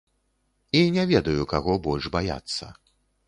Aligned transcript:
І 0.77 0.81
не 0.95 1.03
ведаю, 1.11 1.43
каго 1.53 1.75
больш 1.85 2.09
баяцца. 2.17 2.71